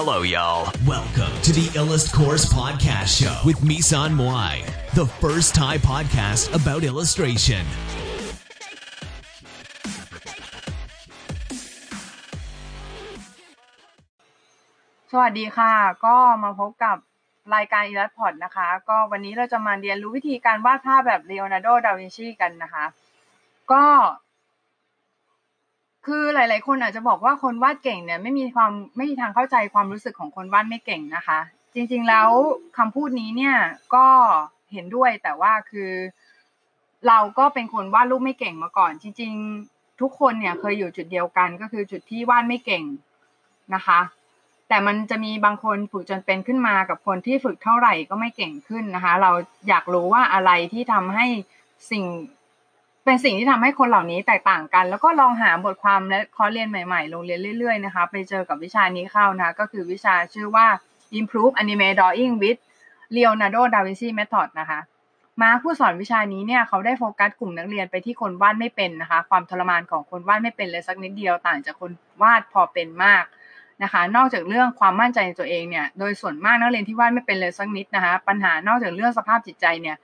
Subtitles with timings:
[0.00, 0.70] Hello, y'all.
[0.86, 4.54] Welcome to the Illust Course Podcast Show with Misan Moai,
[4.94, 7.64] the first Thai podcast about illustration.
[15.12, 15.72] สวัสดีค่ะ
[16.06, 16.96] ก็มาพบกับ
[17.54, 22.84] รายการ i l l u s t r a t นะคะ ก็วันนี้เราจะมาเรียนรู้วิธีการวาดภาพแบบ Leonardo da Vinci กันนะคะ
[23.72, 23.84] ก็
[26.06, 31.38] คือหลาย ๆ คนอาจจะบอกว่าคนวาดเก่งเนี่ยไม่มีความไม่มีทางเข้าใจความรู้สึกของคนวาดไม่เก่งนะคะ
[31.74, 32.30] จริง ๆ แล้ว
[32.78, 33.56] คำพูดนี้เนี่ย
[33.94, 34.06] ก็
[34.72, 35.90] เห็นด้วยแต่ว่าคือ
[37.08, 39.32] เราก็เป็นคนวาดรูปไม่เก่งมาก่อน จริง
[39.66, 42.84] ๆ ทุกคนเนี่ยเคยอยู่จุดเดียวกันก็คือจุดที่วาดไม่เก่ง
[43.74, 44.00] นะคะ
[44.68, 49.30] แต่มันจะมีบางคนฝึกจนเป็นขึ้นมากับคนที่ฝึกเท่าไหร่ก็ไม่เก่งขึ้นนะคะ เรา
[49.68, 51.26] อยากรู้ว่าอะไรที่ทำให้
[51.90, 52.04] สิ่ง
[53.04, 60.66] เป็นสิ่งที่ทำให้คนเหล่านี้แตกต่างกัน แล้วก็ลองหาบทความและคอร์สเรียนใหม่ๆ ลงเรียนเรื่อยๆนะคะ ไปเจอกับวิชานี้เข้านะะก็คือวิชาชื่อว่า
[61.18, 62.60] improve anime drawing with
[63.14, 64.80] Leonardo da Vinci method นะคะ
[65.42, 71.90] มาผู้สอนวิชานี้เนี่ยเขาได้โฟกัสกลุ่มนักเรียนไปที่คนวาดไม่เป็นนะคะ ความทรมานของคนวาดไม่เป็นเลยสักนิดเดียวต่างจากคน
[72.22, 73.24] วาดพอเป็นมาก
[73.82, 79.96] นะคะ นอกจากเรื่องความมั่นใจในตัวเองเนี่ย โดยส่วนมากนักเรียนที่วาดไม่เป็นเลยสักนิดนะคะ ปัญหานอกจากเรื่องสภาพจิตใจเนี่ย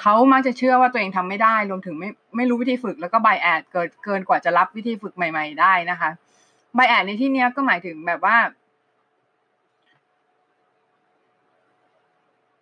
[0.00, 6.10] เขามักจะเชื่อว่าตัวเองทำไม่ได้ รวมถึงไม่ไม่รู้วิธีฝึกแล้วก็ไบแอดเกิดเกินกว่าจะรับวิธีฝึกใหม่ ๆ ได้นะคะ
[6.74, 8.36] ไบแอดในที่นี้ก็หมายถึงแบบว่า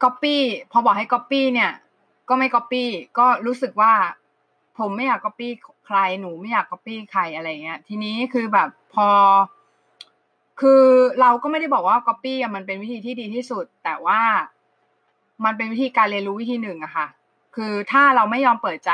[0.02, 0.36] copy
[0.72, 1.72] พอบอกให้ copy เนี่ย
[2.28, 2.84] ก็ไม่ copy
[3.18, 3.92] ก็รู้สึกว่า
[4.78, 5.48] ผมไม่อยาก copy
[5.86, 9.08] ใครหนูไม่อยาก copy ใครอะไรเงี้ย ทีนี้คือแบบพอ
[10.60, 10.84] คือ
[11.20, 14.20] เราก็ไม่ได้บอกว่า copy มันเป็นวิธีที่ดีที่สุด แต่ว่า
[15.44, 17.06] มันเป็นวิธีการเรียนรู้วิธีหนึ่งอะค่ะ
[17.54, 18.92] คือถ้าเราไม่ยอมเปิดใจ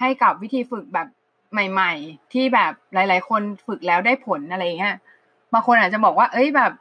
[0.00, 1.08] ให้กับวิธีฝึกแบบ
[1.52, 4.96] ใหม่ ๆ ที่แบบหลาย ๆ คนฝึกแล้วได้ผลอะไรเงี้ย
[5.52, 6.72] บางคนอาจจะบอกว่า เอ้ยแบบ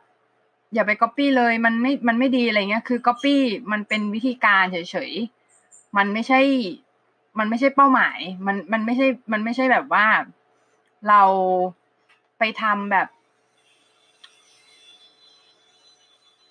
[0.74, 3.36] อย่าไป copy เลยมันไม่มันไม่ดีอะไรเงี้ยคือ copy
[3.72, 4.78] มันเป็นวิธีการเฉ
[5.10, 6.40] ยๆมันไม่ใช่
[7.40, 10.06] มันไม่ใช่เป้าหมาย มันมันไม่ใช่มันไม่ใช่แบบว่า
[11.10, 11.22] เรา
[12.40, 13.08] ไปทำแบบ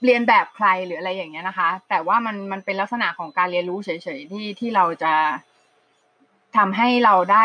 [0.04, 5.14] เรียนแบบใครหรืออะไรอย่างเงี้ยนะคะ แต่ว่ามันมันเป็นลักษณะของการเรียนรู้เฉยๆที่ที่เราจะ
[6.56, 7.44] ทำให้เราได้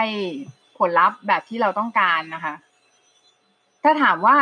[0.78, 2.54] ผลลัพธ์แบบที่เราต้องการนะคะ
[3.84, 4.38] ถ้าถามว่า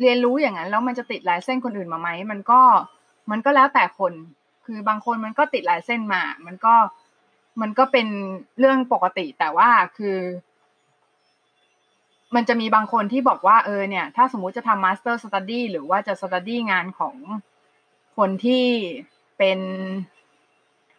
[0.00, 2.60] เรียนรู้อย่างนั้นแล้วมันจะติดลายเส้นคนอื่นมาไหมมันก็
[3.30, 4.12] มันก็แล้วแต่คน
[4.66, 6.74] คือบางคนมันก็ติดลายเส้นมา มันก็
[7.60, 8.06] มันก็เป็น
[8.58, 10.16] เรื่องปกติ แต่ว่าคือ
[12.34, 17.14] มันจะมีบางคนที่บอกว่าเออเนี่ย ถ้าสมมุติจะทำ master study หรือว่าจะ study งานของ
[18.16, 18.64] คนที่
[19.38, 19.58] เป็น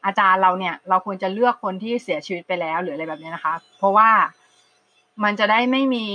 [0.06, 4.10] อาจารย์เราเนี่ย เราควรจะเลือกคนที่เสียชีวิตไปแล้วหรืออะไรแบบนี้นะคะ เพราะว่า
[5.24, 6.06] มันจะได้ไม่มี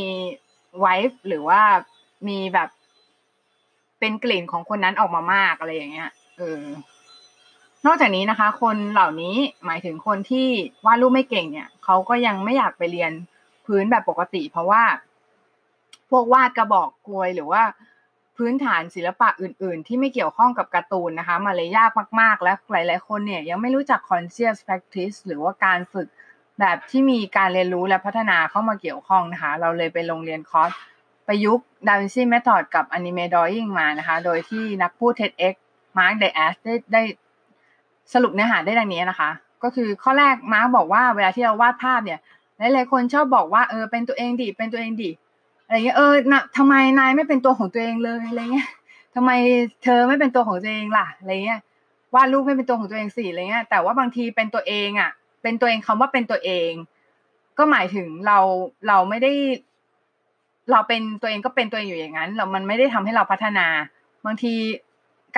[0.80, 1.60] ไวฟ์หรือว่า
[2.28, 2.68] มีแบบ
[4.00, 6.62] เป็นกลิ่นของคนนั้นออกมามากอะไรอย่างเงี้ยเออ
[7.86, 9.36] นอกจากนี้นะคะ คนเหล่านี้
[9.66, 10.48] หมายถึงคนที่
[10.86, 13.12] วาดรูปไม่เก่งเนี่ยเขาก็ยังไม่อยากไปเรียน
[13.66, 14.82] พื้นแบบปกติ เพราะว่า
[16.10, 17.62] พวกวาดกระบอกกลวยหรือว่า
[18.36, 26.08] พื้นฐานศิลปะอื่น ๆ ที่ไม่เกี่ยวข้องกับการ์ตูนนะคะมาเลยยากมาก ๆ และหลาย ๆ คนเนี่ยยังไม่รู้จัก conscious practice หรือว่าการฝึก
[26.60, 30.70] แบบที่มีการเรียนรู้และพัฒนาเข้ามาเกี่ยวข้องนะคะ เราเลยไปโรงเรียนคอร์ส
[31.26, 35.54] ประยุกต์ Da Vinci Method กับ Anime Drawing มานะคะ โดยที่นักพูด TEDx
[35.96, 37.02] Mark d e a s ได้ได้
[38.12, 39.30] สรุปเนื้อหาได้ดังนี้นะคะ
[39.62, 42.20] ก็คือข้อแรกมาร์กบอกว่าเวลาที่เราวาดภาพเนี่ย
[42.58, 45.10] หลายๆคนชอบบอกว่าเออเป็นตัวเองดิเป็นตัวเองดิ
[45.64, 48.70] อะไรเงี้ยเออนะทำไมนายไม่เป็นตัวของตัวเองเลยอะไรเงี้ย
[49.14, 49.30] ทำไม
[49.82, 51.60] เธอไม่เป็นตัวของตัวเองล่ะอะไรเงี้ย
[52.14, 55.10] วาดรูปไม่เป็นตัวของตัวเองสิอะไรเงี้ยแต่ว่าบางทีเป็นตัวเองอะ
[55.42, 56.70] เป็นตัวเองคำว่าเป็นตัวเอง
[57.58, 58.38] ก็หมายถึงเรา
[58.88, 59.32] เราไม่ได้
[60.70, 63.66] เราเป็นตัวเองก็เป็นตัวเองอยู่อย่างนั้น เรามันไม่ได้ทำให้เราพัฒนา
[64.26, 64.54] บางที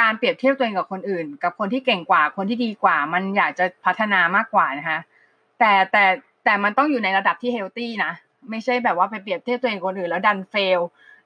[0.00, 4.98] การเปรียบเทียบตัวเองกับคนอื่น กับคนที่เก่งกว่า คนที่ดีกว่า มันอยากจะพัฒนามากกว่านะคะ
[5.58, 6.04] แต่แต่
[6.46, 8.12] แต่มันต้องอยู่ในระดับที่เฮลตี้นะ
[8.50, 10.80] ไม่ใช่แบบว่าไปเปรียบเทียบตัวเองคนอื่นแล้วดันเฟล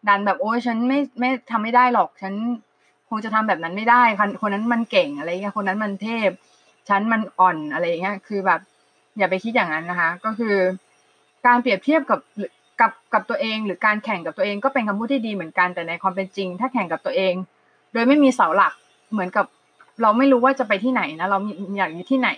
[0.08, 2.34] ดันแบบโอ้ยฉันไม่ไม่ทำไม่ได้หรอก ฉัน
[3.08, 6.30] คงจะทำแบบนั้นไม่ได้คนคนนั้นมันเก่งอะไรเงี้ย คนนั้นมันเทพ
[6.88, 8.60] ฉันมันอ่อนอะไรเงี้ย คือแบบ
[9.18, 10.56] อย่าไปคิดอย่างนั้นนะคะ ก็คือ
[11.46, 12.20] การเปรียบเทียบกับ
[12.80, 17.34] กับกับตัวเองหรือการแข่งกับตัวเองก็เป็นคำพูดที่ดีเหมือนกันแต่ในความเป็นจริง ถ้าแข่งกับตัวเอง
[17.92, 18.72] โดยไม่มีเสาหลัก
[19.12, 19.46] เหมือนกับ
[20.02, 21.38] เราไม่รู้ว่าจะไปที่ไหนนะเรา
[21.78, 22.30] อยากอยู่ที่ไหน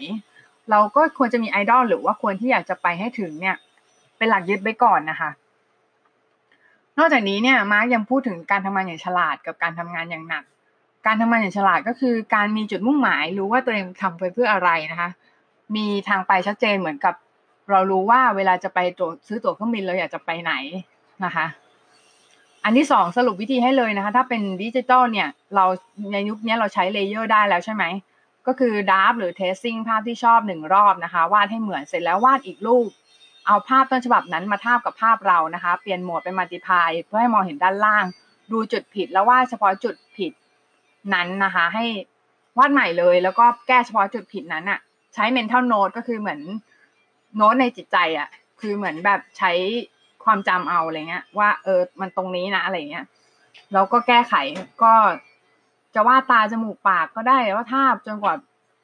[0.71, 3.57] เราก็ควรจะมีไอดอลหรือว่าควรที่อยากจะไปให้ถึงเนี่ย
[4.19, 5.31] เป็นหลักยึดไว้ก่อนนะคะ
[6.99, 10.45] นอกจากนี้เนี่ยมาร์กยังพูดถึงการทำงานอย่างฉลาดกับการทำงานอย่างหนัก
[11.07, 15.11] การทำงานอย่างฉลาดก็คือ การมีจุดมุ่งหมาย รู้ว่าตัวเองทำไปเพื่ออะไรนะคะ
[15.77, 17.15] มีทางไปชัดเจนเหมือนกับ
[17.71, 20.53] เรารู้ว่าเวลาจะไปตัวซื้อตั๋วเครื่องบินเราอยากจะไปไหน
[21.25, 21.47] นะคะ
[22.65, 25.65] อันที่สองสรุปวิธีให้เลยนะคะ ถ้าเป็นดิจิตอลเนี่ย เรา
[26.13, 27.85] ในยุคนี้เราใช้ layer ได้แล้วใช่ไหม
[28.47, 32.89] ก็คือดราฟต์หรือ tracing ภาพที่ชอบหนึ่งรอบนะคะ วาดให้เหมือนเสร็จแล้ววาดอีกรูป
[33.47, 38.05] เอาภาพต้นฉบับนั้นมาทาบกับภาพเรานะคะ เปลี่ยนโหมดเป็น multiply เพื่อให้มองเห็นด้านล่าง
[38.53, 40.33] ดูจุดผิดแล้ววาดเฉพาะจุดผิด
[41.15, 41.85] นั้นนะคะ ให้
[42.59, 44.81] วาดใหม่เลย แล้วก็แก้เฉพาะจุดผิดนั้นอะ
[45.15, 46.41] ใช้ mental note ก็คือเหมือน
[47.37, 48.29] โน้ตในจิตใจอะ
[48.61, 49.53] คือเหมือนแบบใช้
[50.25, 53.07] ความจำเอาอะไรเงี้ย ว่าเออมันตรงนี้นะอะไรเงี้ย
[53.73, 54.35] แล้วก็แก้ไข
[54.83, 54.93] ก็
[55.95, 58.35] จะวาดตาจมูกปากก็ได้ว่าทาบจนกว่า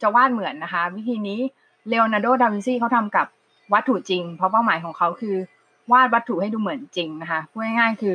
[0.03, 1.41] จะวาดเหมือนนะคะ วิธีนี้
[1.89, 3.27] เลโอนาร์โด ดาวินซีเขาทำกับ
[3.73, 5.37] วัตถุจริง เพราะเป้าหมายของเขาคือ
[5.93, 8.15] วาดวัตถุให้ดูเหมือนจริงนะคะพูดง่ายๆคือ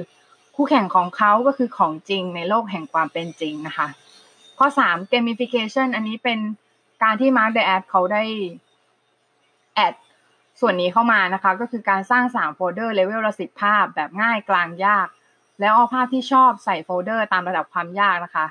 [0.55, 3.87] คู่แข่งของเขาก็คือของจริงในโลกแห่งความเป็นจริงนะคะ
[4.57, 6.39] ข้อสาม gamification อันนี้เป็น
[7.03, 8.23] การที่ Mark the Ad เขาได้
[9.75, 9.93] add
[10.59, 15.07] ส่วนนี้เข้ามานะคะ ก็คือการสร้างสามโฟลเดอร์เลเวลละสิบภาพแบบง่ายกลางยาก
[15.59, 18.45] แล้วเอาภาพที่ชอบใส่โฟลเดอร์ตามระดับความยากนะคะ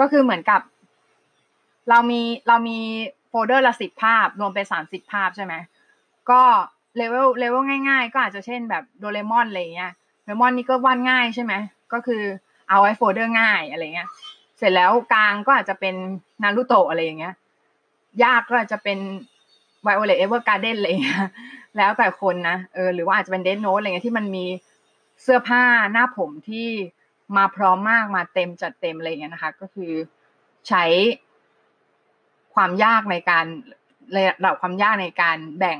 [0.00, 0.60] ก็คือเหมือนกับ
[1.88, 2.78] เรามีเรามี
[3.28, 5.54] โฟลเดอร์ละสิบภาพ รวมเป็นสามสิบภาพใช่ไหม
[6.30, 6.42] ก็
[6.96, 9.92] เลเวลเลเวลง่าย ๆ ก็อาจจะเช่นแบบโดเรมอนอะไรเงี้ย
[10.22, 11.52] โดเรมอนนี่ก็วาดง่ายใช่ไหม
[11.92, 12.22] ก็คือ
[12.68, 14.08] เอาไว้โฟลเดอร์ง่ายอะไรเงี้ย
[14.58, 15.94] เสร็จแล้วกลางก็อาจจะเป็น
[16.42, 17.34] นารูโตะอะไรอย่างเงี้ย
[18.24, 18.98] ยากก็อาจจะเป็น
[19.82, 21.24] Violet Evergarden อะไรเงี้ย
[21.76, 24.44] แล้วแต่คนนะเออหรือว่าอาจจะเป็น Death Note อะไรเงี้ยที่มันมี
[25.22, 25.62] เสื้อผ้า
[25.92, 26.68] หน้าผมที่
[27.36, 29.92] มาพร้อมมากมาเต็มจัดเต็มอะไรเงี้ยนะคะ ก็คือ
[30.68, 30.84] ใช้
[32.54, 33.46] ความยากในการ
[34.14, 35.78] ระดับความยากในการแบ่ง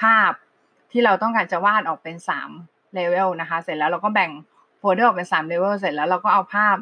[0.00, 0.32] ภาพ
[0.92, 2.50] ที่เราต้องการจะวาดออกเป็นสาม
[2.94, 4.30] เลเวลนะคะ เสร็จแล้วเราก็แบ่ง
[4.78, 6.76] โฟลเดอร์ออกเป็นสามเลเวลเสร็จแล้วเราก็เอาภาพ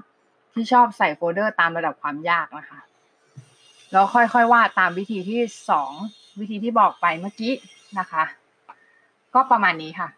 [0.52, 2.80] ที่ชอบใส่โฟลเดอร์ตามระดับความยากนะคะ
[3.92, 5.40] แล้วค่อยๆวาดตามวิธีที่
[5.70, 5.92] สอง
[6.40, 7.54] วิธีที่บอกไปเมื่อกี้
[7.98, 8.24] นะคะ
[9.34, 10.08] ก็ประมาณนี้ค่ะ